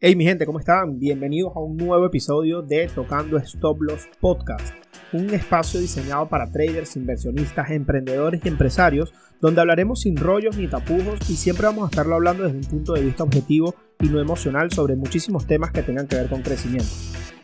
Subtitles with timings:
[0.00, 1.00] Hey mi gente, ¿cómo están?
[1.00, 4.72] Bienvenidos a un nuevo episodio de Tocando Stop Loss Podcast,
[5.12, 11.28] un espacio diseñado para traders, inversionistas, emprendedores y empresarios, donde hablaremos sin rollos ni tapujos
[11.28, 14.70] y siempre vamos a estarlo hablando desde un punto de vista objetivo y no emocional
[14.70, 16.90] sobre muchísimos temas que tengan que ver con crecimiento.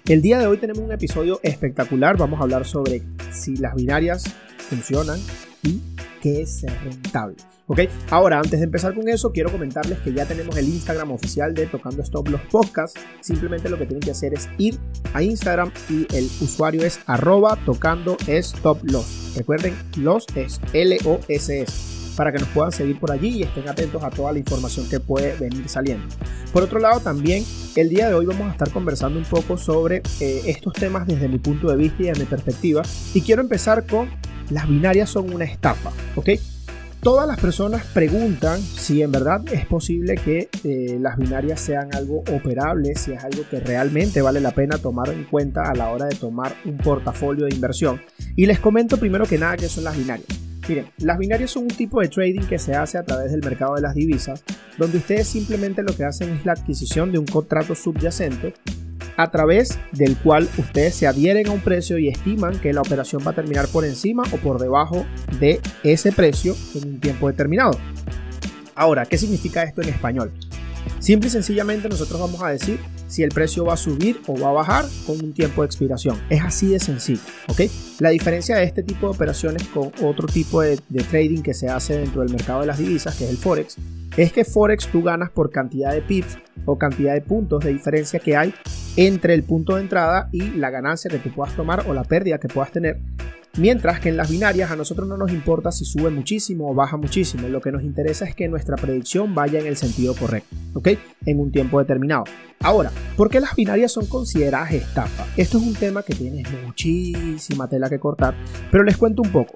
[0.07, 4.33] El día de hoy tenemos un episodio espectacular, vamos a hablar sobre si las binarias
[4.59, 5.19] funcionan
[5.65, 5.81] y
[6.23, 7.34] qué es ser rentable.
[7.67, 11.55] Ok, ahora antes de empezar con eso, quiero comentarles que ya tenemos el Instagram oficial
[11.55, 13.01] de Tocando Stop Los Podcasts.
[13.23, 14.79] Simplemente lo que tienen que hacer es ir
[15.15, 19.33] a Instagram y el usuario es arroba tocando stop los.
[19.35, 24.11] Recuerden, los es L-O-S-S para que nos puedan seguir por allí y estén atentos a
[24.11, 26.07] toda la información que puede venir saliendo.
[26.53, 27.45] Por otro lado, también
[27.77, 31.28] el día de hoy vamos a estar conversando un poco sobre eh, estos temas desde
[31.28, 32.83] mi punto de vista y de mi perspectiva.
[33.15, 34.11] Y quiero empezar con
[34.51, 36.28] las binarias son una estafa, ¿ok?
[37.05, 42.20] Todas las personas preguntan si en verdad es posible que eh, las binarias sean algo
[42.33, 46.06] operable, si es algo que realmente vale la pena tomar en cuenta a la hora
[46.06, 48.00] de tomar un portafolio de inversión.
[48.36, 50.27] Y les comento primero que nada qué son las binarias.
[50.66, 53.75] Miren, las binarias son un tipo de trading que se hace a través del mercado
[53.75, 54.42] de las divisas,
[54.78, 58.55] donde ustedes simplemente lo que hacen es la adquisición de un contrato subyacente
[59.17, 63.23] a través del cual ustedes se adhieren a un precio y estiman que la operación
[63.27, 65.06] va a terminar por encima o por debajo
[65.41, 67.79] de ese precio en un tiempo determinado.
[68.75, 70.33] Ahora, ¿qué significa esto en español?
[70.98, 74.48] Simple y sencillamente nosotros vamos a decir si el precio va a subir o va
[74.48, 76.21] a bajar con un tiempo de expiración.
[76.31, 77.61] Es así de sencillo, ¿ok?
[78.01, 81.69] La diferencia de este tipo de operaciones con otro tipo de, de trading que se
[81.69, 83.77] hace dentro del mercado de las divisas, que es el Forex,
[84.17, 88.19] es que Forex tú ganas por cantidad de pips o cantidad de puntos de diferencia
[88.19, 88.55] que hay
[88.97, 92.39] entre el punto de entrada y la ganancia que tú puedas tomar o la pérdida
[92.39, 93.00] que puedas tener.
[93.56, 96.97] Mientras que en las binarias a nosotros no nos importa si sube muchísimo o baja
[96.97, 100.88] muchísimo, lo que nos interesa es que nuestra predicción vaya en el sentido correcto, ¿ok?
[101.25, 102.25] En un tiempo determinado.
[102.60, 105.26] Ahora, ¿por qué las binarias son consideradas estafa?
[105.37, 108.34] Esto es un tema que tiene muchísima tela que cortar,
[108.72, 109.55] pero les cuento un poco.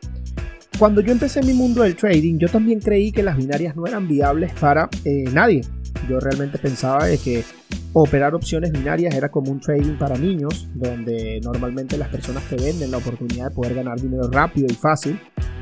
[0.78, 4.06] Cuando yo empecé mi mundo del trading, yo también creí que las binarias no eran
[4.06, 5.62] viables para eh, nadie.
[6.08, 7.44] Yo realmente pensaba de que
[7.92, 12.90] operar opciones binarias era como un trading para niños, donde normalmente las personas te venden
[12.90, 15.20] la oportunidad de poder ganar dinero rápido y fácil,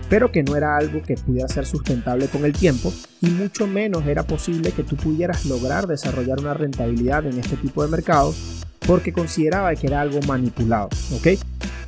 [0.08, 4.06] pero que no era algo que pudiera ser sustentable con el tiempo y mucho menos
[4.06, 9.12] era posible que tú pudieras lograr desarrollar una rentabilidad en este tipo de mercados porque
[9.12, 11.38] consideraba que era algo manipulado, ¿ok?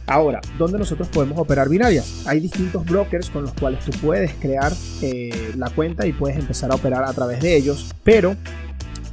[0.09, 2.27] Ahora, ¿dónde nosotros podemos operar binarias?
[2.27, 6.73] Hay distintos brokers con los cuales tú puedes crear eh, la cuenta y puedes empezar
[6.73, 8.35] a operar a través de ellos, pero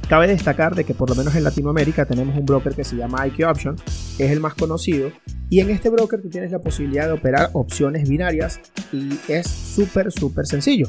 [0.08, 3.26] cabe destacar de que por lo menos en Latinoamérica tenemos un broker que se llama
[3.26, 3.76] IQ Option,
[4.18, 5.12] es el más conocido,
[5.50, 8.58] y en este broker tú tienes la posibilidad de operar opciones binarias
[8.90, 10.88] y es súper, súper sencillo.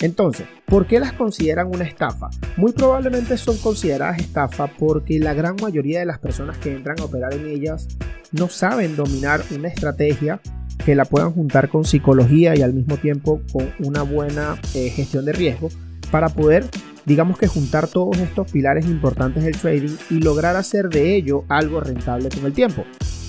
[0.00, 2.28] Entonces, ¿por qué las consideran una estafa?
[2.58, 7.04] Muy probablemente son consideradas estafa porque la gran mayoría de las personas que entran a
[7.04, 7.88] operar en ellas
[8.32, 10.40] no saben dominar una estrategia
[10.84, 15.24] que la puedan juntar con psicología y al mismo tiempo con una buena eh, gestión
[15.24, 15.68] de riesgo
[16.10, 16.64] para poder,
[17.04, 21.80] digamos que juntar todos estos pilares importantes del trading y lograr hacer de ello algo
[21.80, 22.84] rentable con el tiempo.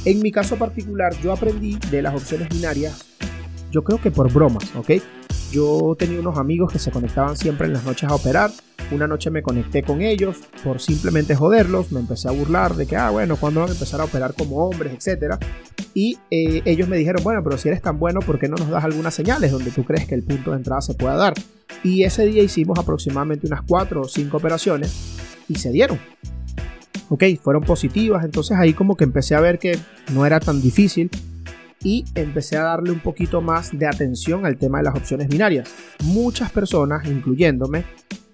[0.06, 3.06] En mi caso particular, yo aprendí de las opciones binarias,
[3.70, 4.92] yo creo que por bromas, ¿ok?
[5.52, 8.52] Yo tenía unos amigos que se conectaban siempre en las noches a operar.
[8.92, 11.92] Una noche me conecté con ellos por simplemente joderlos.
[11.92, 14.68] Me empecé a burlar de que, ah, bueno, ¿cuándo van a empezar a operar como
[14.68, 15.40] hombres, etcétera?
[15.94, 18.70] Y eh, ellos me dijeron, bueno, pero si eres tan bueno, ¿por qué no nos
[18.70, 21.34] das algunas señales donde tú crees que el punto de entrada se pueda dar?
[21.84, 24.94] Y ese día hicimos aproximadamente unas 4 o 5 operaciones
[25.48, 25.98] y se dieron.
[27.10, 29.78] Ok, fueron positivas, entonces ahí como que empecé a ver que
[30.14, 31.10] no era tan difícil
[31.84, 35.70] y empecé a darle un poquito más de atención al tema de las opciones binarias.
[36.04, 37.84] Muchas personas, incluyéndome,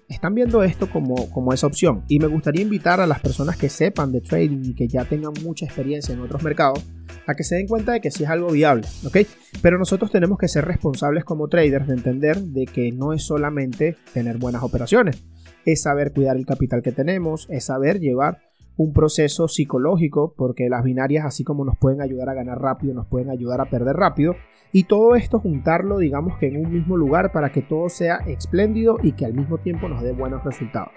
[0.08, 3.68] están viendo esto como, como esa opción y me gustaría invitar a las personas que
[3.68, 6.82] sepan de trading y que ya tengan mucha experiencia en otros mercados
[7.26, 9.18] a que se den cuenta de que sí es algo viable, ¿ok?
[9.60, 13.96] Pero nosotros tenemos que ser responsables como traders de entender de que no es solamente
[14.14, 15.22] tener buenas operaciones,
[15.66, 18.38] es saber cuidar el capital que tenemos, es saber llevar
[18.78, 23.06] un proceso psicológico, porque las binarias, así como nos pueden ayudar a ganar rápido, nos
[23.06, 24.36] pueden ayudar a perder rápido.
[24.72, 28.96] Y todo esto juntarlo, digamos que en un mismo lugar para que todo sea espléndido
[29.02, 30.92] y que al mismo tiempo nos dé buenos resultados.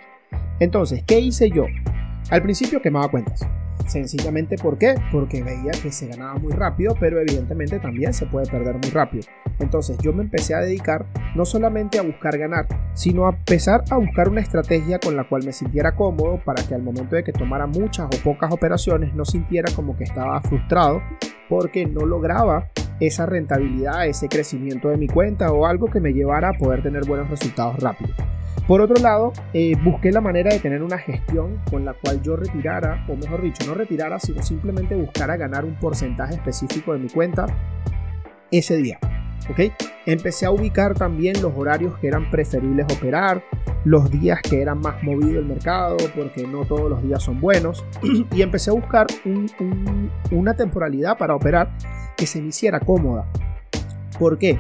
[0.60, 1.66] Entonces, ¿qué hice yo?
[2.30, 3.42] Al principio quemaba cuentas.
[3.88, 4.96] Sencillamente, ¿por qué?
[5.12, 9.26] Porque veía que se ganaba muy rápido, pero evidentemente también se puede perder muy rápido.
[9.60, 11.06] Entonces yo me empecé a dedicar
[11.36, 15.44] no solamente a buscar ganar, sino a empezar a buscar una estrategia con la cual
[15.46, 19.26] me sintiera cómodo para que al momento de que tomara muchas o pocas operaciones no
[19.26, 21.02] sintiera como que estaba frustrado
[21.50, 22.70] porque no lograba
[23.00, 27.06] esa rentabilidad, ese crecimiento de mi cuenta o algo que me llevara a poder tener
[27.06, 28.16] buenos resultados rápidos.
[28.68, 32.36] Por otro lado, eh, busqué la manera de tener una gestión con la cual yo
[32.36, 37.10] retirara, o mejor dicho, no retirara, sino simplemente buscara ganar un porcentaje específico de mi
[37.10, 37.46] cuenta
[38.52, 39.00] ese día.
[39.50, 39.60] ¿ok?
[40.06, 43.44] Empecé a ubicar también los horarios que eran preferibles operar,
[43.84, 47.86] los días que eran más movido el mercado, porque no todos los días son buenos,
[48.32, 49.08] y empecé a buscar
[50.32, 51.72] una temporalidad para operar
[52.18, 53.26] que se me hiciera cómoda.
[54.20, 54.60] ¿Por qué?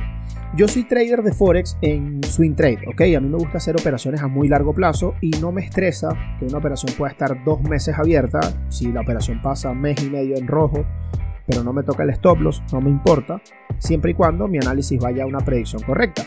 [0.53, 3.01] Yo soy trader de Forex en Swing Trade, ¿ok?
[3.15, 6.45] A mí me gusta hacer operaciones a muy largo plazo y no me estresa que
[6.45, 8.42] una operación pueda estar dos meses abierta.
[8.68, 10.83] Si la operación pasa mes y medio en rojo,
[11.48, 13.42] pero no me toca el stop loss, no me importa,
[13.77, 16.24] siempre y cuando mi análisis vaya a una predicción correcta.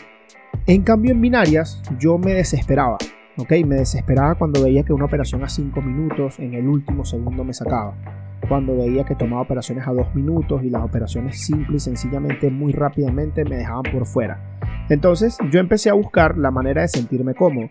[0.65, 2.97] En cambio, en binarias, yo me desesperaba,
[3.37, 3.51] ¿ok?
[3.63, 7.53] Me desesperaba cuando veía que una operación a 5 minutos en el último segundo me
[7.53, 12.49] sacaba cuando veía que tomaba operaciones a dos minutos y las operaciones simples y sencillamente
[12.49, 14.59] muy rápidamente me dejaban por fuera.
[14.89, 17.67] Entonces yo empecé a buscar la manera de sentirme cómodo.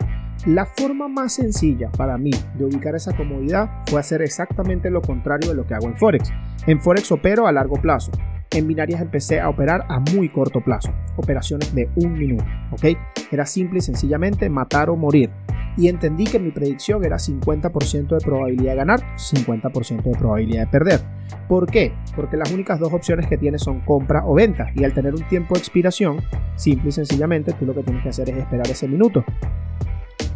[0.46, 5.50] La forma más sencilla para mí de ubicar esa comodidad fue hacer exactamente lo contrario
[5.50, 6.32] de lo que hago en Forex.
[6.66, 8.10] En Forex opero a largo plazo.
[8.50, 12.84] En binarias empecé a operar a muy corto plazo, operaciones de un minuto, ¿ok?
[13.32, 15.30] Era simple y sencillamente matar o morir
[15.76, 20.66] y entendí que mi predicción era 50% de probabilidad de ganar, 50% de probabilidad de
[20.68, 21.00] perder.
[21.48, 21.92] ¿Por qué?
[22.14, 25.26] Porque las únicas dos opciones que tienes son compra o venta y al tener un
[25.28, 26.22] tiempo de expiración,
[26.56, 29.24] simple y sencillamente tú lo que tienes que hacer es esperar ese minuto.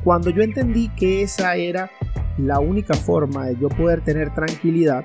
[0.04, 1.90] Cuando yo entendí que esa era
[2.38, 5.04] la única forma de yo poder tener tranquilidad,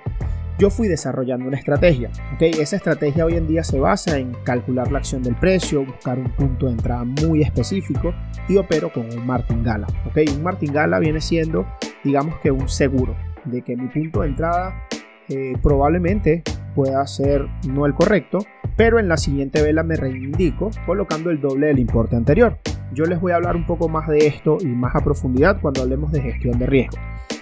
[0.57, 2.09] yo fui desarrollando una estrategia.
[2.35, 2.51] ¿okay?
[2.51, 6.31] Esa estrategia hoy en día se basa en calcular la acción del precio, buscar un
[6.31, 8.13] punto de entrada muy específico
[8.47, 9.87] y opero con un martingala.
[10.09, 10.27] ¿okay?
[10.27, 11.65] Un martingala viene siendo,
[12.03, 13.15] digamos que un seguro
[13.45, 14.87] de que mi punto de entrada
[15.29, 16.43] eh, probablemente
[16.75, 18.39] pueda ser no el correcto,
[18.75, 22.57] pero en la siguiente vela me reivindico colocando el doble del importe anterior.
[22.93, 25.81] Yo les voy a hablar un poco más de esto y más a profundidad cuando
[25.81, 26.97] hablemos de gestión de riesgo.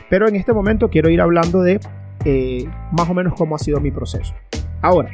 [0.09, 1.79] Pero en este momento quiero ir hablando de
[2.25, 4.33] eh, más o menos cómo ha sido mi proceso.
[4.81, 5.09] Ahora,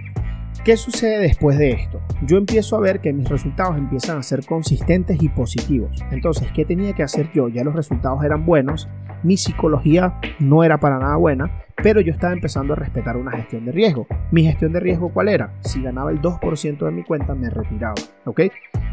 [0.64, 2.02] ¿qué sucede después de esto?
[2.24, 6.04] Yo empiezo a ver que mis resultados empiezan a ser consistentes y positivos.
[6.12, 7.50] Entonces, ¿qué tenía que hacer yo?
[7.50, 8.88] Ya los resultados eran buenos,
[9.24, 13.66] mi psicología no era para nada buena, pero yo estaba empezando a respetar una gestión
[13.66, 14.08] de riesgo.
[14.32, 15.54] Mi gestión de riesgo, ¿cuál era?
[15.62, 17.96] Si ganaba el 2% de mi cuenta, me retiraba.
[18.26, 18.42] ¿Ok?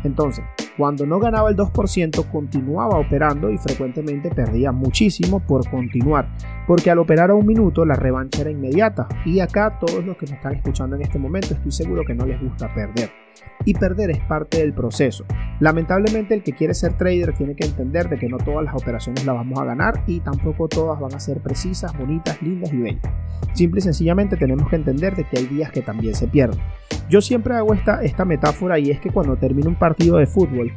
[0.03, 0.45] Entonces,
[0.77, 6.29] cuando no ganaba el 2%, continuaba operando y frecuentemente perdía muchísimo por continuar.
[6.67, 9.09] Porque al operar a un minuto, la revancha era inmediata.
[9.25, 12.27] Y acá, todos los que me están escuchando en este momento, estoy seguro que no
[12.27, 13.24] les gusta perder
[13.65, 15.25] y perder es parte del proceso.
[15.61, 19.25] Lamentablemente el que quiere ser trader tiene que entender de que no todas las operaciones
[19.25, 23.13] las vamos a ganar y tampoco todas van a ser precisas, bonitas, lindas y bellas.
[23.55, 26.59] Simple y sencillamente tenemos que entender de que hay días que también se pierden.
[27.09, 30.73] Yo siempre hago esta, esta metáfora y es que cuando termina un partido de fútbol,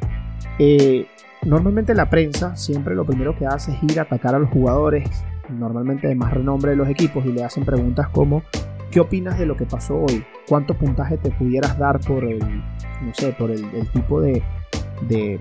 [0.58, 1.06] eh,
[1.44, 5.08] normalmente la prensa siempre lo primero que hace es ir a atacar a los jugadores,
[5.50, 8.42] normalmente de más renombre de los equipos, y le hacen preguntas como
[8.90, 10.24] ¿Qué opinas de lo que pasó hoy?
[10.48, 13.62] ¿Cuánto puntaje te pudieras dar por el, no sé, por el,
[13.92, 14.42] tipo de,
[15.08, 15.38] de,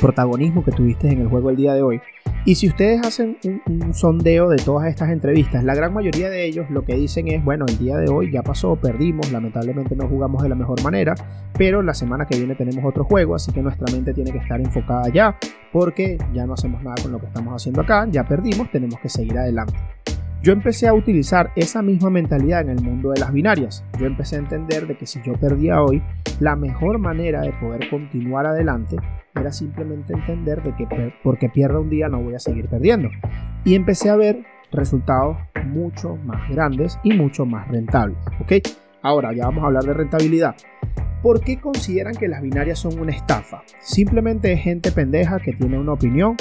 [0.00, 2.00] protagonismo que tuviste en el juego el día de hoy?
[2.46, 6.70] Y si ustedes hacen un, sondeo de todas estas entrevistas, la gran mayoría de ellos
[6.70, 10.42] lo que dicen es, bueno, el día de hoy ya pasó, perdimos, lamentablemente no jugamos
[10.42, 11.14] de la mejor manera,
[11.56, 14.60] pero la semana que viene tenemos otro juego, así que nuestra mente tiene que estar
[14.60, 15.38] enfocada ya,
[15.72, 19.08] porque ya no hacemos nada con lo que estamos haciendo acá, ya perdimos, tenemos que
[19.08, 19.74] seguir adelante.
[20.44, 23.82] Yo empecé a utilizar esa misma mentalidad en el mundo de las binarias.
[23.98, 26.02] Yo empecé a entender de que si yo perdía hoy,
[26.38, 28.96] la mejor manera de poder continuar adelante
[29.34, 30.86] era simplemente entender de que
[31.22, 33.08] porque pierda un día no voy a seguir perdiendo.
[33.64, 38.18] Y empecé a ver resultados mucho más grandes y mucho más rentables.
[38.42, 38.52] ¿ok?
[39.00, 40.56] Ahora ya vamos a hablar de rentabilidad.
[41.22, 43.62] ¿Por qué consideran que las binarias son una estafa?
[43.80, 46.36] Simplemente es gente pendeja que tiene una opinión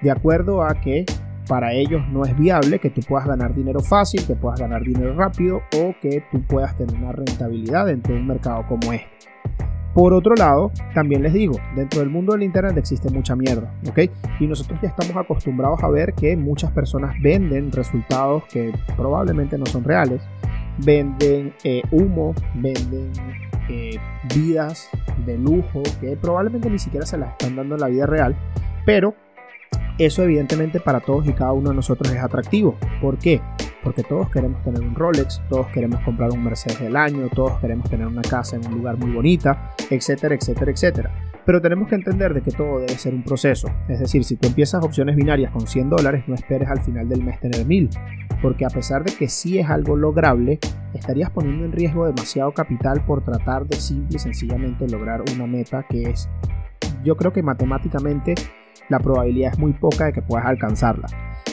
[0.00, 1.04] de acuerdo a que
[1.48, 5.14] para ellos no es viable que tú puedas ganar dinero fácil, que puedas ganar dinero
[5.14, 9.08] rápido o que tú puedas tener una rentabilidad dentro de un mercado como este.
[9.94, 13.98] Por otro lado, también les digo, dentro del mundo del Internet existe mucha mierda, ¿ok?
[14.38, 19.66] Y nosotros ya estamos acostumbrados a ver que muchas personas venden resultados que probablemente no
[19.66, 20.20] son reales,
[20.84, 23.10] venden eh, humo, venden
[23.68, 23.98] eh,
[24.34, 24.88] vidas
[25.26, 28.36] de lujo que probablemente ni siquiera se las están dando en la vida real,
[28.84, 29.14] pero
[29.98, 32.76] eso evidentemente para todos y cada uno de nosotros es atractivo.
[33.00, 33.40] ¿Por qué?
[33.82, 37.88] Porque todos queremos tener un Rolex, todos queremos comprar un Mercedes del año, todos queremos
[37.88, 41.10] tener una casa en un lugar muy bonita, etcétera, etcétera, etcétera.
[41.44, 43.68] Pero tenemos que entender de que todo debe ser un proceso.
[43.88, 47.24] Es decir, si tú empiezas opciones binarias con 100 dólares, no esperes al final del
[47.24, 47.88] mes tener 1000.
[48.42, 50.58] Porque a pesar de que sí es algo lograble,
[50.92, 55.86] estarías poniendo en riesgo demasiado capital por tratar de simple y sencillamente lograr una meta
[55.88, 56.28] que es,
[57.02, 58.34] yo creo que matemáticamente
[58.88, 61.06] la probabilidad es muy poca de que puedas alcanzarla.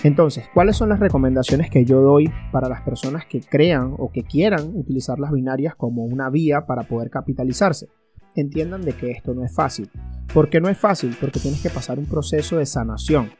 [0.03, 4.23] Entonces, ¿cuáles son las recomendaciones que yo doy para las personas que crean o que
[4.23, 7.87] quieran utilizar las binarias como una vía para poder capitalizarse?
[8.35, 9.89] Entiendan de que esto no es fácil.
[10.33, 11.15] ¿Por qué no es fácil?
[11.19, 13.31] Porque tienes que pasar un proceso de sanación.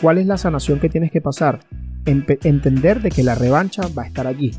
[0.00, 1.60] ¿Cuál es la sanación que tienes que pasar?
[2.06, 4.50] entender de que la revancha va a estar allí.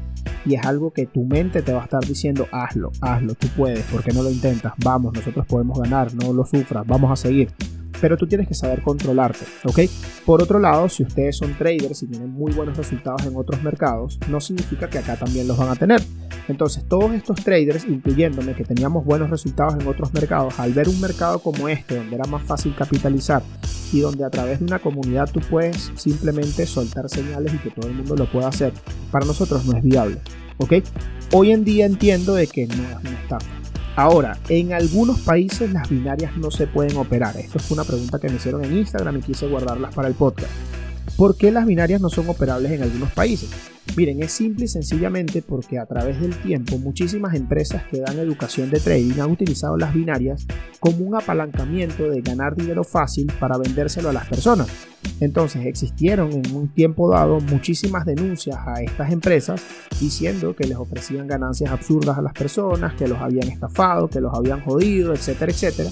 [0.47, 3.83] Y es algo que tu mente te va a estar diciendo, hazlo, hazlo, tú puedes,
[3.91, 4.73] porque no lo intentas?
[4.83, 7.51] Vamos, nosotros podemos ganar, no lo sufras, vamos a seguir
[8.01, 9.79] pero tú tienes que saber controlarte, ¿ok?
[10.25, 14.19] Por otro lado, si ustedes son traders y tienen muy buenos resultados en otros mercados,
[14.29, 16.01] no significa que acá también los van a tener.
[16.47, 20.99] Entonces, todos estos traders, incluyéndome, que teníamos buenos resultados en otros mercados, al ver un
[21.01, 23.41] mercado como este, donde era más fácil capitalizar
[23.91, 27.87] y donde a través de una comunidad tú puedes simplemente soltar señales y que todo
[27.87, 28.73] el mundo lo pueda hacer,
[29.11, 30.17] para nosotros no es viable,
[30.57, 30.73] ¿ok?
[31.31, 33.64] Hoy en día entiendo de que no es una estafa
[33.95, 37.37] Ahora, en algunos países las binarias no se pueden operar.
[37.37, 40.51] Esto fue una pregunta que me hicieron en Instagram y quise guardarlas para el podcast.
[41.15, 43.49] ¿Por qué las binarias no son operables en algunos países?
[43.95, 48.69] Miren, es simple y sencillamente porque a través del tiempo muchísimas empresas que dan educación
[48.69, 50.45] de trading han utilizado las binarias
[50.81, 54.67] como un apalancamiento de ganar dinero fácil para vendérselo a las personas.
[55.19, 59.61] Entonces existieron en un tiempo dado muchísimas denuncias a estas empresas
[59.99, 64.33] diciendo que les ofrecían ganancias absurdas a las personas, que los habían estafado, que los
[64.33, 65.89] habían jodido, etcétera, etcétera.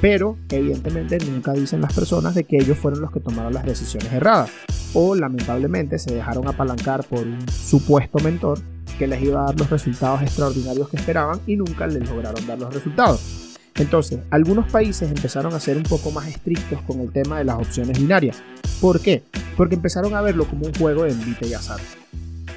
[0.00, 4.12] Pero evidentemente nunca dicen las personas de que ellos fueron los que tomaron las decisiones
[4.12, 4.50] erradas
[4.92, 8.58] o lamentablemente se dejaron apalancar por un supuesto mentor
[8.98, 12.58] que les iba a dar los resultados extraordinarios que esperaban y nunca les lograron dar
[12.58, 13.35] los resultados.
[13.78, 17.56] Entonces, algunos países empezaron a ser un poco más estrictos con el tema de las
[17.56, 18.42] opciones binarias.
[18.80, 19.22] ¿Por qué?
[19.56, 21.80] Porque empezaron a verlo como un juego de envite y azar.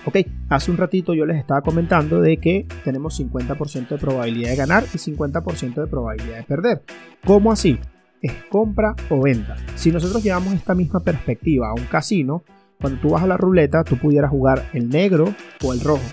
[0.05, 0.17] Ok,
[0.49, 4.85] hace un ratito yo les estaba comentando de que tenemos 50% de probabilidad de ganar
[4.93, 6.81] y 50% de probabilidad de perder.
[7.25, 7.77] ¿Cómo así?
[8.21, 9.57] Es compra o venta.
[9.75, 12.43] Si nosotros llevamos esta misma perspectiva a un casino,
[12.79, 15.33] cuando tú vas a la ruleta, tú pudieras jugar el negro
[15.63, 16.03] o el rojo.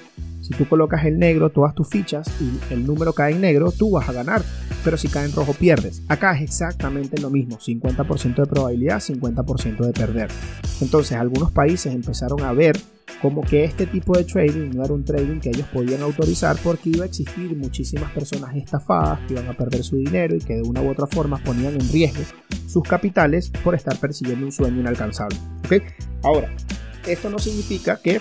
[0.47, 3.91] Si tú colocas el negro, todas tus fichas y el número cae en negro, tú
[3.91, 4.45] vas a ganar.
[4.85, 6.03] Pero si cae en rojo, pierdes.
[6.07, 10.31] Acá es exactamente lo mismo: 50% de probabilidad, 50% de perder.
[10.81, 12.79] Entonces, algunos países empezaron a ver
[13.21, 16.91] como que este tipo de trading no era un trading que ellos podían autorizar porque
[16.91, 20.63] iba a existir muchísimas personas estafadas que iban a perder su dinero y que de
[20.63, 22.23] una u otra forma ponían en riesgo
[22.69, 25.37] sus capitales por estar persiguiendo un sueño inalcanzable.
[25.65, 25.83] ¿okay?
[26.23, 26.55] Ahora,
[27.05, 28.21] esto no significa que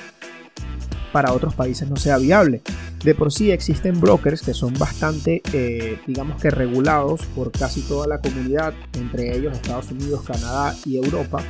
[1.16, 2.62] para otros países no sea viable.
[3.02, 8.06] De por sí existen brokers que son bastante, eh, digamos que regulados por casi toda
[8.06, 11.42] la comunidad, entre ellos Estados Unidos, Canadá y Europa,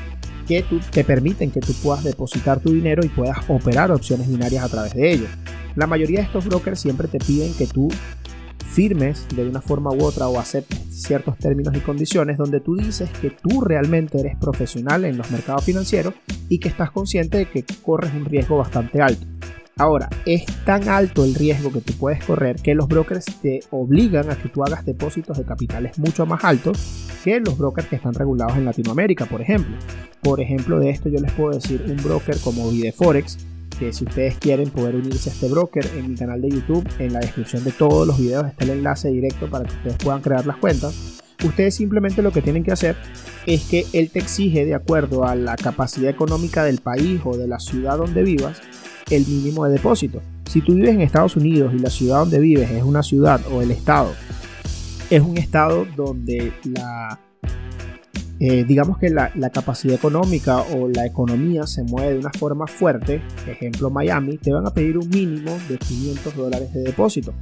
[0.47, 4.69] que te permiten que tú puedas depositar tu dinero y puedas operar opciones binarias a
[4.69, 5.29] través de ellos.
[5.75, 7.89] La mayoría de estos brokers siempre te piden que tú
[8.69, 13.09] firmes de una forma u otra o aceptes ciertos términos y condiciones donde tú dices
[13.19, 16.13] que tú realmente eres profesional en los mercados financieros
[16.49, 19.25] y que estás consciente de que corres un riesgo bastante alto.
[19.77, 24.29] Ahora, es tan alto el riesgo que tú puedes correr que los brokers te obligan
[24.31, 28.13] a que tú hagas depósitos de capitales mucho más altos que los brokers que están
[28.13, 29.75] regulados en Latinoamérica, por ejemplo.
[30.21, 33.37] Por ejemplo, de esto yo les puedo decir un broker como Videforex,
[33.77, 37.11] que si ustedes quieren poder unirse a este broker en mi canal de YouTube, en
[37.11, 40.45] la descripción de todos los videos está el enlace directo para que ustedes puedan crear
[40.45, 41.21] las cuentas.
[41.43, 42.95] Ustedes simplemente lo que tienen que hacer
[43.45, 47.49] es que él te exige de acuerdo a la capacidad económica del país o de
[47.49, 48.61] la ciudad donde vivas,
[49.09, 50.21] el mínimo de depósito.
[50.49, 53.61] Si tú vives en Estados Unidos y la ciudad donde vives es una ciudad o
[53.61, 54.13] el estado
[55.09, 57.19] es un estado donde la
[58.39, 63.21] eh, digamos que la, capacidad económica o la economía se mueve de una forma fuerte,
[63.47, 67.33] ejemplo Miami, te van a pedir un mínimo de 500 dólares de depósito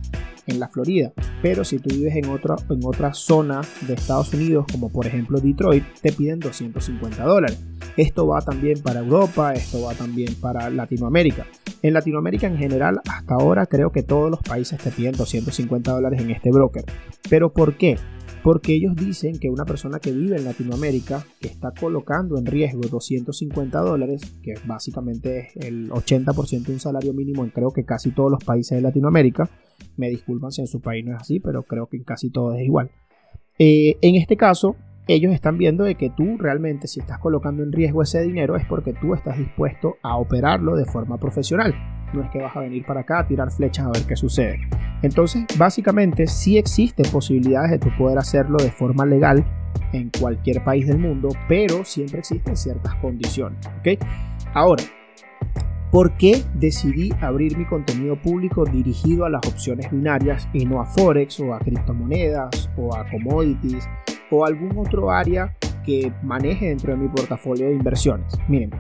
[0.46, 1.12] en la Florida.
[1.42, 5.40] Pero si tú vives en otra, en otra zona de Estados Unidos, como por ejemplo
[5.40, 7.60] Detroit, te piden 250 dólares.
[7.98, 11.46] Esto va también para Europa, esto va también para Latinoamérica.
[11.82, 16.22] En Latinoamérica en general, hasta ahora creo que todos los países te piden 250 dólares
[16.22, 16.86] en este broker.
[17.30, 17.98] ¿Pero por qué?
[18.44, 22.82] Porque ellos dicen que una persona que vive en Latinoamérica, que está colocando en riesgo
[22.82, 28.12] 250 dólares, que básicamente es el 80% de un salario mínimo en creo que casi
[28.12, 29.50] todos los países de Latinoamérica,
[29.96, 32.58] me disculpan si en su país no es así, pero creo que en casi todos
[32.58, 32.92] es igual.
[33.60, 34.76] Eh, en este caso,
[35.08, 38.66] ellos están viendo de que tú realmente si estás colocando en riesgo ese dinero es
[38.66, 41.74] porque tú estás dispuesto a operarlo de forma profesional.
[42.14, 44.60] No es que vas a venir para acá a tirar flechas a ver qué sucede.
[45.02, 49.44] Entonces, básicamente sí existen posibilidades de tú poder hacerlo de forma legal
[49.92, 53.60] en cualquier país del mundo, pero siempre existen ciertas condiciones.
[53.80, 54.00] ¿ok?
[54.54, 54.84] Ahora,
[55.94, 60.88] ¿Por qué decidí abrir mi contenido público dirigido a las opciones binarias y no a
[60.88, 63.88] Forex o a criptomonedas o a commodities
[64.34, 68.34] o algún otro área que maneje dentro de mi portafolio de inversiones?
[68.48, 68.72] Miren,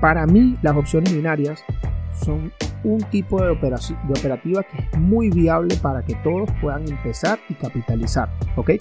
[0.00, 1.64] para mí las opciones binarias
[2.12, 2.52] son
[2.84, 7.54] un tipo de, de operativa que es muy viable para que todos puedan empezar y
[7.54, 8.28] capitalizar.
[8.56, 8.72] ¿ok?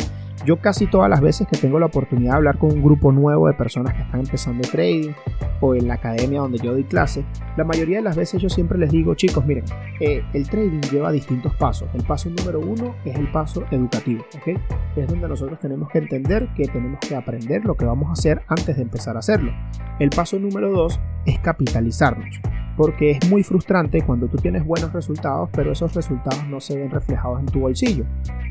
[0.46, 3.48] Yo casi todas las veces que tengo la oportunidad de hablar con un grupo nuevo
[3.48, 5.12] de personas que están empezando trading
[5.60, 7.24] o en la academia donde yo doy clase,
[7.56, 9.66] la mayoría de las veces yo siempre les digo, chicos, miren,
[10.00, 11.88] eh, el trading lleva distintos pasos.
[11.94, 14.60] El paso número uno es el paso educativo, ¿ok?
[14.96, 18.42] Es donde nosotros tenemos que entender que tenemos que aprender lo que vamos a hacer
[18.48, 19.52] antes de empezar a hacerlo.
[20.00, 22.42] El paso número dos es capitalizarnos
[22.82, 26.90] porque es muy frustrante cuando tú tienes buenos resultados, pero esos resultados no se ven
[26.90, 28.06] reflejados en tu bolsillo.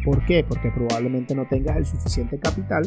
[0.04, 0.44] ¿Por qué?
[0.48, 2.84] Porque probablemente no tengas el suficiente capital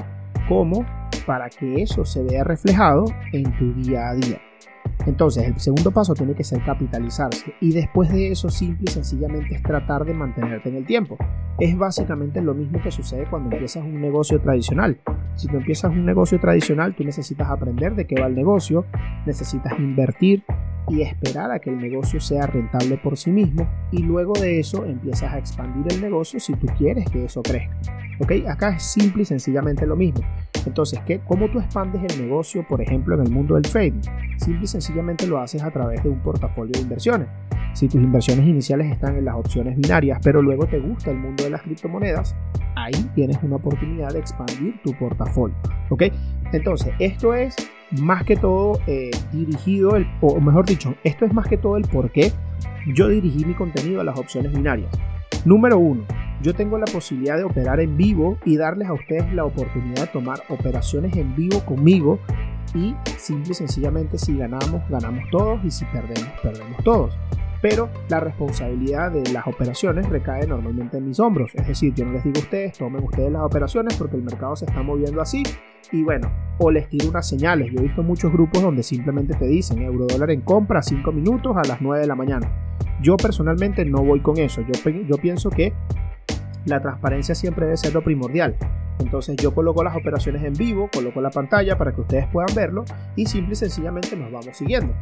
[0.47, 0.85] como
[1.27, 4.41] para que eso se vea reflejado en tu día a día.
[5.05, 9.55] Entonces, el segundo paso tiene que ser capitalizarse y después de eso simple y sencillamente
[9.55, 11.17] es tratar de mantenerte en el tiempo.
[11.59, 14.97] Es básicamente lo mismo que sucede cuando empiezas un negocio tradicional.
[15.35, 18.85] Si tú empiezas un negocio tradicional, tú necesitas aprender de qué va el negocio,
[19.25, 20.45] necesitas invertir,
[20.93, 24.85] y esperar a que el negocio sea rentable por sí mismo y luego de eso
[24.85, 27.75] empiezas a expandir el negocio si tú quieres que eso crezca.
[28.19, 28.31] ¿Ok?
[28.47, 30.21] Acá es simple y sencillamente lo mismo.
[30.65, 34.01] Entonces, ¿qué, ¿cómo tú expandes el negocio, por ejemplo, en el mundo del trading?
[34.37, 37.27] Simple y sencillamente lo haces a través de un portafolio de inversiones.
[37.73, 41.43] Si tus inversiones iniciales están en las opciones binarias, pero luego te gusta el mundo
[41.43, 42.35] de las criptomonedas,
[42.75, 45.55] ahí tienes una oportunidad de expandir tu portafolio.
[45.89, 46.03] ¿Ok?
[46.51, 47.55] Entonces, esto es
[47.99, 51.87] más que todo eh, dirigido, el, o mejor dicho, esto es más que todo el
[51.87, 52.31] por qué
[52.93, 54.89] yo dirigí mi contenido a las opciones binarias.
[55.45, 56.03] Número uno,
[56.41, 60.07] yo tengo la posibilidad de operar en vivo y darles a ustedes la oportunidad de
[60.07, 62.19] tomar operaciones en vivo conmigo
[62.75, 67.17] y simple y sencillamente si ganamos, ganamos todos y si perdemos, perdemos todos
[67.63, 71.55] pero la responsabilidad de las operaciones recae normalmente en mis hombros.
[71.55, 74.53] Es decir, yo no les digo a ustedes, tomen ustedes las operaciones porque el mercado
[74.57, 75.43] se está moviendo así
[75.89, 77.71] y bueno, o les tiro unas señales.
[77.71, 81.55] Yo he visto muchos grupos donde simplemente te dicen euro dólar en compra 5 minutos
[81.55, 82.51] a las 9 de la mañana.
[83.01, 84.59] Yo personalmente no voy con eso.
[84.61, 85.71] Yo, yo pienso que
[86.65, 88.57] la transparencia siempre debe ser lo primordial.
[88.99, 92.83] Entonces yo coloco las operaciones en vivo, coloco la pantalla para que ustedes puedan verlo
[93.15, 94.93] y simple y sencillamente nos vamos siguiendo.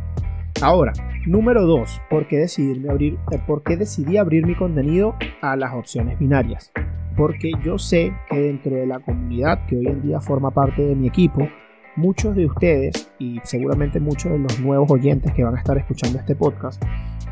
[0.61, 0.93] Ahora,
[1.25, 2.45] número 2, ¿por qué,
[2.87, 6.71] abrir, eh, ¿por qué decidí abrir mi contenido a las opciones binarias?
[7.17, 10.95] Porque yo sé que dentro de la comunidad que hoy en día forma parte de
[10.95, 11.49] mi equipo,
[11.95, 16.19] muchos de ustedes y seguramente muchos de los nuevos oyentes que van a estar escuchando
[16.19, 16.81] este podcast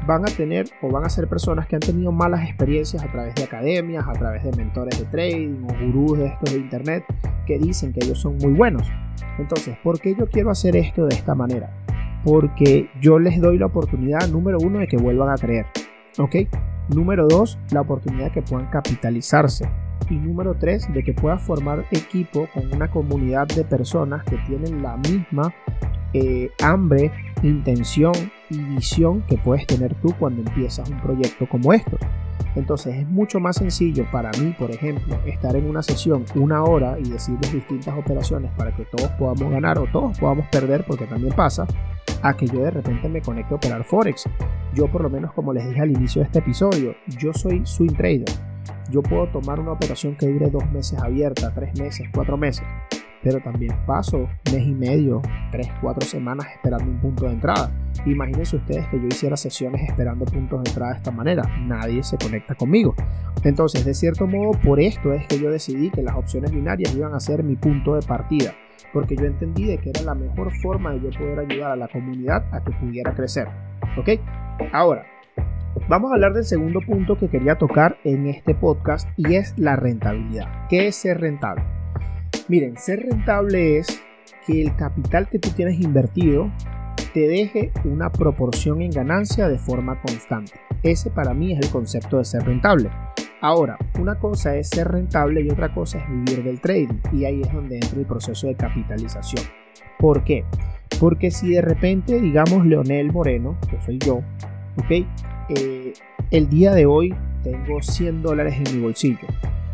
[0.07, 3.35] van a tener o van a ser personas que han tenido malas experiencias a través
[3.35, 7.03] de academias, a través de mentores de trading o gurús de estos de internet
[7.45, 8.87] que dicen que ellos son muy buenos.
[9.37, 11.69] Entonces, ¿por qué yo quiero hacer esto de esta manera?
[12.23, 15.65] Porque yo les doy la oportunidad, número uno, de que vuelvan a creer.
[16.17, 16.35] ¿Ok?
[16.89, 19.69] Número dos, la oportunidad de que puedan capitalizarse.
[20.09, 24.81] Y número tres, de que puedas formar equipo con una comunidad de personas que tienen
[24.81, 25.53] la misma
[26.13, 27.11] eh, hambre,
[27.43, 28.13] intención
[28.49, 31.99] y visión que puedes tener tú cuando empiezas un proyecto como estos.
[32.55, 36.97] Entonces es mucho más sencillo para mí, por ejemplo, estar en una sesión una hora
[36.99, 41.33] y decirles distintas operaciones para que todos podamos ganar o todos podamos perder, porque también
[41.33, 41.67] pasa,
[42.21, 44.25] a que yo de repente me conecte a operar Forex.
[44.73, 47.93] Yo por lo menos como les dije al inicio de este episodio, yo soy swing
[47.93, 48.29] trader.
[48.91, 52.65] Yo puedo tomar una operación que dure dos meses abierta, tres meses, cuatro meses,
[53.23, 57.71] pero también paso mes y medio, tres, cuatro semanas esperando un punto de entrada.
[58.05, 61.43] Imagínense ustedes que yo hiciera sesiones esperando puntos de entrada de esta manera.
[61.59, 62.95] Nadie se conecta conmigo.
[63.43, 67.13] Entonces, de cierto modo, por esto es que yo decidí que las opciones binarias iban
[67.13, 68.53] a ser mi punto de partida
[68.93, 71.87] porque yo entendí de que era la mejor forma de yo poder ayudar a la
[71.87, 73.47] comunidad a que pudiera crecer.
[73.97, 74.09] ¿Ok?
[74.71, 75.05] Ahora,
[75.87, 79.75] vamos a hablar del segundo punto que quería tocar en este podcast y es la
[79.75, 80.67] rentabilidad.
[80.69, 81.63] ¿Qué es ser rentable?
[82.47, 84.01] Miren, ser rentable es
[84.45, 86.51] que el capital que tú tienes invertido
[87.13, 90.53] te deje una proporción en ganancia de forma constante.
[90.83, 92.89] Ese para mí es el concepto de ser rentable.
[93.41, 96.99] Ahora, una cosa es ser rentable y otra cosa es vivir del trading.
[97.13, 99.45] Y ahí es donde entra el proceso de capitalización.
[99.97, 100.43] ¿Por qué?
[100.99, 104.21] Porque si de repente, digamos, Leonel Moreno, que soy yo,
[104.77, 105.05] ¿ok?
[105.49, 105.93] Eh,
[106.31, 109.27] el día de hoy tengo 100 dólares en mi bolsillo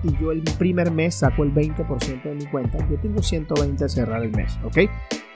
[0.06, 3.90] y yo el primer mes saco el 20% de mi cuenta, yo tengo 120 al
[3.90, 4.78] cerrar el mes, ¿ok?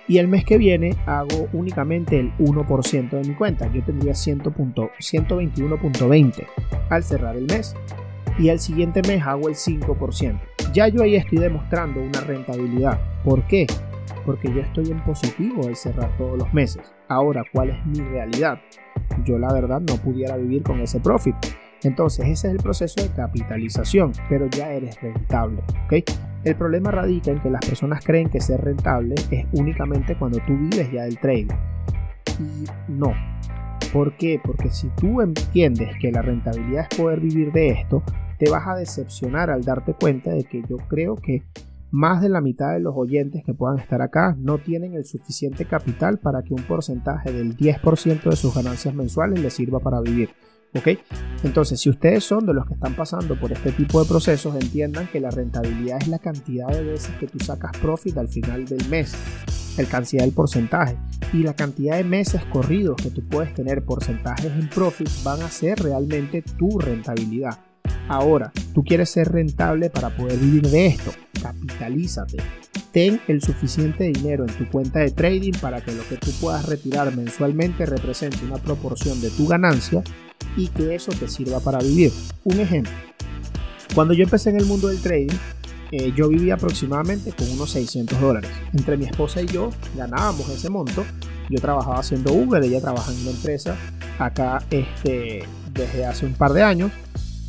[0.07, 6.47] Y el mes que viene hago únicamente el 1% de mi cuenta, yo tendría 121.20
[6.89, 7.75] al cerrar el mes
[8.39, 10.39] y al siguiente mes hago el 5%.
[10.73, 12.99] Ya yo ahí estoy demostrando una rentabilidad.
[13.23, 13.67] ¿Por qué?
[14.25, 16.83] Porque yo estoy en positivo al cerrar todos los meses.
[17.07, 18.59] Ahora, ¿cuál es mi realidad?
[19.25, 21.35] yo la verdad no pudiera vivir con ese profit.
[21.83, 25.61] Entonces ese es el proceso de capitalización, pero ya eres rentable.
[26.43, 30.57] El problema radica en que las personas creen que ser rentable es únicamente cuando tú
[30.57, 31.47] vives ya del trading.
[32.39, 33.13] Y no.
[33.91, 34.39] ¿Por qué?
[34.43, 38.03] Porque si tú entiendes que la rentabilidad es poder vivir de esto,
[38.37, 41.43] te vas a decepcionar al darte cuenta de que yo creo que
[41.91, 45.65] más de la mitad de los oyentes que puedan estar acá no tienen el suficiente
[45.65, 50.29] capital para que un porcentaje del 10% de sus ganancias mensuales les sirva para vivir.
[50.75, 50.99] ¿Ok?
[51.43, 55.07] Entonces, si ustedes son de los que están pasando por este tipo de procesos, entiendan
[55.07, 58.87] que la rentabilidad es la cantidad de veces que tú sacas profit al final del
[58.87, 59.15] mes,
[59.77, 60.97] el cantidad del porcentaje.
[61.33, 65.49] Y la cantidad de meses corridos que tú puedes tener porcentajes en profit van a
[65.49, 67.57] ser realmente tu rentabilidad.
[68.07, 72.37] Ahora, tú quieres ser rentable para poder vivir de esto, capitalízate.
[72.91, 76.65] Ten el suficiente dinero en tu cuenta de trading para que lo que tú puedas
[76.65, 80.03] retirar mensualmente represente una proporción de tu ganancia
[80.55, 82.11] y que eso te sirva para vivir.
[82.43, 82.91] Un ejemplo,
[83.95, 85.35] cuando yo empecé en el mundo del trading,
[85.91, 88.51] eh, yo vivía aproximadamente con unos 600 dólares.
[88.73, 91.03] Entre mi esposa y yo ganábamos ese monto.
[91.49, 93.75] Yo trabajaba haciendo Uber, ella trabaja en una empresa
[94.19, 96.91] acá este, desde hace un par de años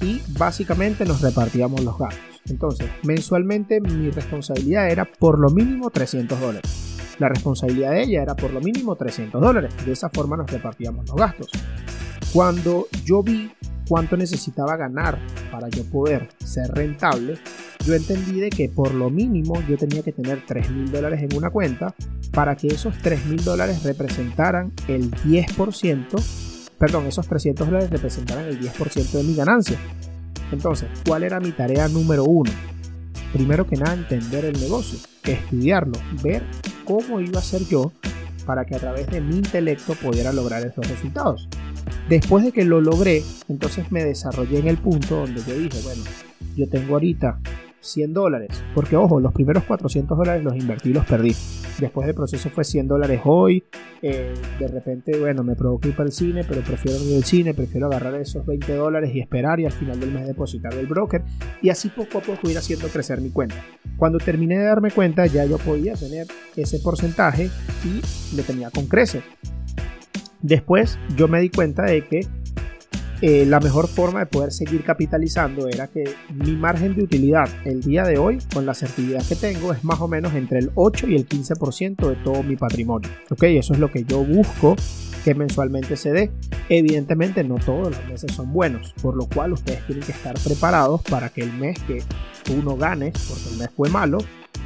[0.01, 2.41] y básicamente nos repartíamos los gastos.
[2.49, 6.91] Entonces, mensualmente mi responsabilidad era por lo mínimo 300 dólares.
[7.19, 9.75] La responsabilidad de ella era por lo mínimo 300 dólares.
[9.85, 11.51] De esa forma nos repartíamos los gastos.
[12.33, 13.51] Cuando yo vi
[13.89, 15.19] cuánto necesitaba ganar
[15.51, 17.39] para yo poder ser rentable,
[17.85, 21.37] yo entendí de que por lo mínimo yo tenía que tener 3 mil dólares en
[21.37, 21.93] una cuenta
[22.33, 26.23] para que esos 3 mil dólares representaran el 10%,
[26.79, 29.77] perdón, esos 300 dólares representaran el 10% de mi ganancia.
[30.53, 32.53] Entonces, ¿cuál era mi tarea número uno?
[33.33, 36.45] Primero que nada, entender el negocio, estudiarlo, ver
[36.85, 37.91] cómo iba a ser yo
[38.47, 41.49] para que a través de mi intelecto pudiera lograr esos resultados.
[42.09, 46.03] Después de que lo logré, entonces me desarrollé en el punto donde yo dije, bueno,
[46.57, 47.41] yo tengo ahorita
[47.81, 51.35] 100 dólares, porque ojo, los primeros 400 dólares los invertí y los perdí.
[51.79, 53.65] Después del proceso fue 100 dólares hoy,
[54.03, 57.55] eh, de repente, bueno, me provoqué ir para el cine, pero prefiero ir al cine,
[57.55, 61.23] prefiero agarrar esos 20 dólares y esperar y al final del mes depositar el broker
[61.63, 63.57] y así poco a poco ir haciendo crecer mi cuenta.
[63.97, 66.27] Cuando terminé de darme cuenta ya yo podía tener
[66.57, 67.51] ese porcentaje
[67.85, 69.23] y lo tenía con creces.
[70.43, 72.27] Después yo me di cuenta de que
[73.23, 77.83] eh, la mejor forma de poder seguir capitalizando era que mi margen de utilidad el
[77.83, 81.09] día de hoy, con la certidumbre que tengo, es más o menos entre el 8
[81.09, 83.11] y el 15% de todo mi patrimonio.
[83.43, 84.75] Eso es lo que yo busco
[85.23, 86.31] que mensualmente se dé.
[86.71, 91.03] Evidentemente no todos los meses son buenos, por lo cual ustedes tienen que estar preparados
[91.03, 92.03] para que el mes que
[92.57, 94.19] uno gane, porque el mes fue malo,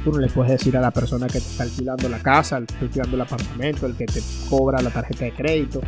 [0.05, 2.67] Tú no le puedes decir a la persona que te está alquilando la casa, el
[2.79, 5.81] alquilando el apartamento, el que te cobra la tarjeta de crédito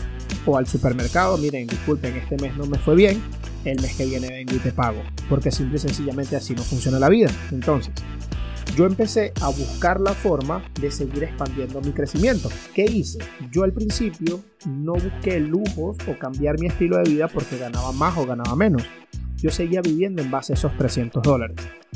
[0.43, 3.21] o al supermercado, miren, disculpen, este mes no me fue bien,
[3.63, 5.03] el mes que viene vengo y te pago.
[5.29, 7.29] Porque simple y sencillamente así no funciona la vida.
[7.51, 7.93] Entonces,
[8.75, 12.49] yo empecé a buscar la forma de seguir expandiendo mi crecimiento.
[12.73, 13.19] ¿Qué hice?
[13.51, 18.17] Yo al principio no busqué lujos o cambiar mi estilo de vida porque ganaba más
[18.17, 18.81] o ganaba menos
[19.37, 21.55] yo seguía viviendo en base a esos 300 dólares.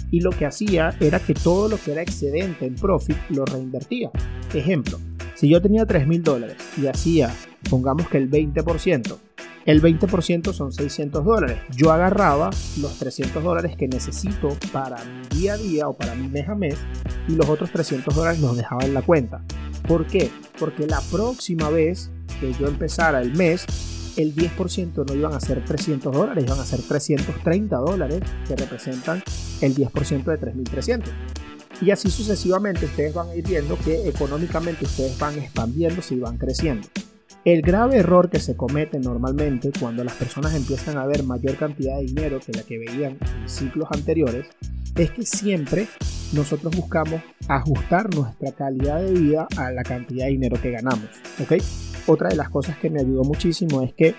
[0.10, 4.12] Y lo que hacía era que todo lo que era excedente en profit lo reinvertía.
[4.54, 5.00] Ejemplo,
[5.36, 7.34] si yo tenía 3 mil dólares y hacía,
[7.70, 9.18] pongamos que el 20%,
[9.66, 11.58] el 20% son 600 dólares.
[11.76, 12.50] Yo agarraba
[12.80, 16.56] los 300 dólares que necesito para mi día a día o para mi mes a
[16.56, 16.78] mes
[17.28, 19.44] y los otros 300 dólares los dejaba en la cuenta.
[19.88, 20.30] ¿Por qué?
[20.60, 23.66] Porque la próxima vez que yo empezara el mes,
[24.18, 29.24] el 10% no iban a ser 300 dólares, iban a ser 330 dólares, que representan
[29.62, 31.04] el 10% de 3.300.
[31.82, 36.38] Y así sucesivamente ustedes van a ir viendo que económicamente ustedes van expandiéndose y van
[36.38, 36.88] creciendo.
[37.44, 41.98] El grave error que se comete normalmente cuando las personas empiezan a ver mayor cantidad
[41.98, 44.46] de dinero que la que veían en ciclos anteriores
[44.96, 45.88] es que siempre
[46.34, 51.06] nosotros buscamos ajustar nuestra calidad de vida a la cantidad de dinero que ganamos.
[51.40, 51.54] ¿ok?
[52.08, 54.16] Otra de las cosas que me ayudó muchísimo es que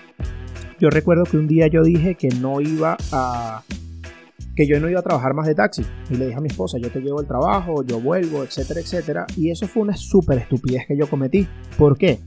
[0.79, 3.63] yo recuerdo que un día yo dije que no iba a
[4.55, 5.83] que yo no iba a trabajar más de taxi.
[6.11, 9.25] Y le dije a mi esposa yo te llevo el trabajo yo vuelvo etcétera etcétera.
[9.37, 11.47] Y eso fue una súper estupidez que yo cometí.
[11.77, 12.19] ¿por qué?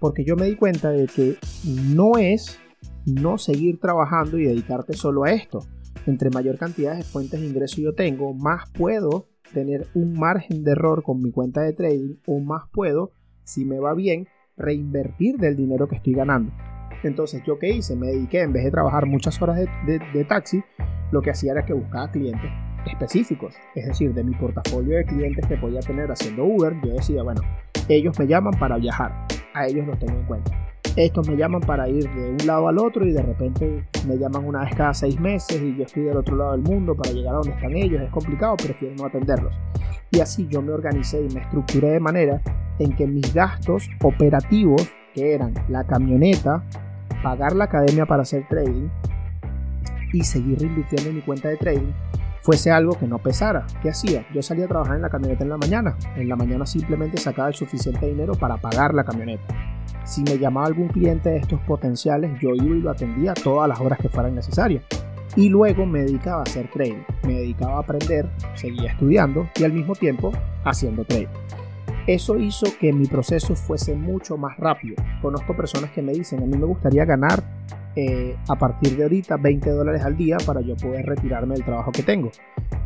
[0.00, 2.58] porque yo me di cuenta de que no es
[3.06, 5.60] no seguir trabajando y dedicarte solo a esto.
[6.06, 10.72] Entre mayor cantidad de fuentes de ingreso yo tengo más puedo tener un margen de
[10.72, 13.12] error con mi cuenta de trading o más puedo
[13.44, 14.26] si me va bien
[14.60, 16.52] reinvertir del dinero que estoy ganando.
[17.02, 17.96] Entonces, ¿yo qué hice?
[17.96, 20.62] Me dediqué, en vez de trabajar muchas horas de, taxi,
[21.10, 22.50] lo que hacía era que buscaba clientes
[22.86, 27.22] específicos, es decir, de mi portafolio de clientes que podía tener haciendo Uber, yo decía,
[27.22, 27.42] bueno,
[27.88, 30.50] ellos me llaman para viajar, a ellos los tengo en cuenta.
[30.96, 34.46] estos me llaman para ir de un lado al otro y de repente me llaman
[34.46, 37.34] una vez cada seis meses y yo estoy del otro lado del mundo para llegar
[37.34, 38.00] a donde están ellos.
[38.02, 39.54] Es complicado, prefiero no atenderlos.
[40.10, 42.40] Y así yo me organicé y me estructuré de manera
[42.78, 46.64] en que mis gastos operativos, que eran la camioneta,
[47.22, 48.88] pagar la academia para hacer trading
[50.12, 51.92] y seguir reinvirtiendo en mi cuenta de trading,
[52.42, 53.66] fuese algo que no pesara.
[53.82, 54.26] ¿Qué hacía?
[54.34, 55.96] Yo salía a trabajar en la camioneta en la mañana.
[56.16, 59.44] En la mañana simplemente sacaba el suficiente dinero para pagar la camioneta.
[60.04, 63.78] Si me llamaba algún cliente de estos potenciales, yo iba y lo atendía todas las
[63.80, 64.82] horas que fueran necesarias.
[65.36, 67.04] Y luego me dedicaba a hacer trading.
[67.30, 70.32] Me dedicaba a aprender, seguía estudiando y al mismo tiempo
[70.64, 71.28] haciendo trading.
[72.08, 74.96] Eso hizo que mi proceso fuese mucho más rápido.
[75.22, 77.40] Conozco personas que me dicen, a mí me gustaría ganar
[77.94, 81.92] eh, a partir de ahorita 20 dólares al día para yo poder retirarme del trabajo
[81.92, 82.32] que tengo.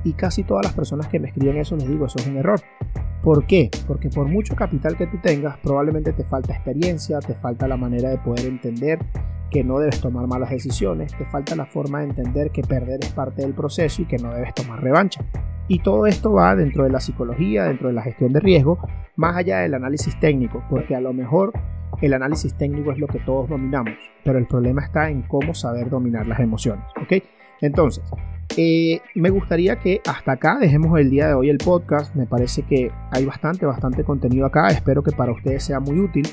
[0.04, 2.60] Y casi todas las personas que me escriben eso les digo, eso es un error.
[3.22, 3.70] ¿Por qué?
[3.86, 8.10] Porque por mucho capital que tú tengas, probablemente te falta experiencia, te falta la manera
[8.10, 8.98] de poder entender
[9.50, 13.12] que no debes tomar malas decisiones, te falta la forma de entender que perder es
[13.12, 15.24] parte del proceso y que no debes tomar revancha.
[15.68, 18.78] Y todo esto va dentro de la psicología, dentro de la gestión de riesgo,
[19.16, 21.52] más allá del análisis técnico, porque a lo mejor
[22.02, 25.88] el análisis técnico es lo que todos dominamos, pero el problema está en cómo saber
[25.88, 26.84] dominar las emociones.
[27.00, 27.22] ¿ok?
[27.60, 28.04] Entonces,
[28.56, 32.14] eh, me gustaría que hasta acá dejemos el día de hoy el podcast.
[32.14, 34.68] Me parece que hay bastante, bastante contenido acá.
[34.68, 36.26] Espero que para ustedes sea muy útil.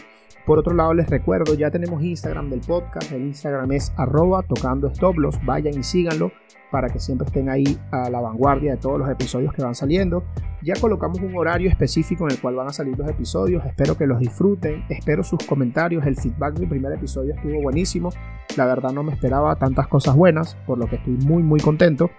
[0.45, 3.12] Por otro lado, les recuerdo, ya tenemos Instagram del podcast.
[3.12, 5.39] El Instagram es arroba tocando estoblos.
[5.45, 6.32] Vayan y síganlo
[6.71, 10.23] para que siempre estén ahí a la vanguardia de todos los episodios que van saliendo.
[10.63, 13.63] Ya colocamos un horario específico en el cual van a salir los episodios.
[13.65, 14.86] Espero que los disfruten.
[14.89, 16.06] Espero sus comentarios.
[16.06, 18.10] El feedback del primer episodio estuvo buenísimo.
[18.58, 22.10] La verdad no me esperaba tantas cosas buenas, por lo que estoy muy muy contento.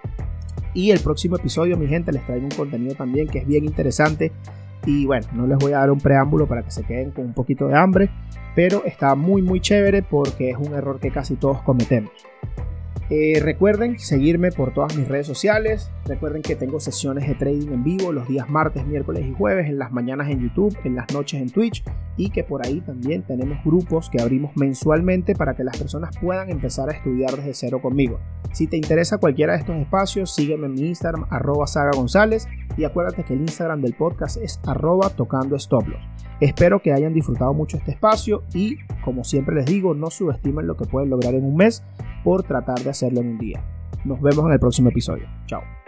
[0.73, 4.31] Y el próximo episodio, mi gente, les traigo un contenido también que es bien interesante.
[4.85, 7.33] Y bueno, no les voy a dar un preámbulo para que se queden con un
[7.33, 8.09] poquito de hambre,
[8.55, 12.11] pero está muy muy chévere porque es un error que casi todos cometemos.
[13.09, 15.91] Eh, recuerden seguirme por todas mis redes sociales.
[16.05, 19.77] Recuerden que tengo sesiones de trading en vivo los días martes, miércoles y jueves, en
[19.77, 21.83] las mañanas en YouTube, en las noches en Twitch
[22.17, 26.49] y que por ahí también tenemos grupos que abrimos mensualmente para que las personas puedan
[26.49, 28.19] empezar a estudiar desde cero conmigo.
[28.51, 32.83] Si te interesa cualquiera de estos espacios, sígueme en mi Instagram, arroba Saga González y
[32.83, 36.01] acuérdate que el Instagram del podcast es arroba tocando stoplos.
[36.39, 40.75] Espero que hayan disfrutado mucho este espacio y, como siempre les digo, no subestimen lo
[40.75, 41.83] que pueden lograr en un mes
[42.23, 43.63] por tratar de hacerlo en un día.
[44.03, 45.27] Nos vemos en el próximo episodio.
[45.45, 45.82] Chao.